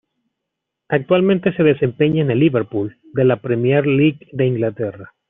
[0.89, 5.13] Actualmente se desempeña en el Liverpool de la Premier League de Inglaterra.